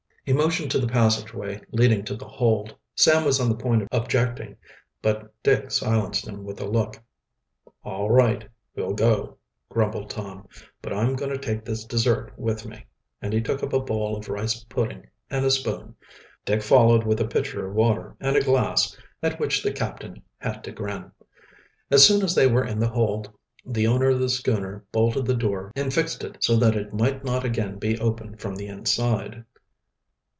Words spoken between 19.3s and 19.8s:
which the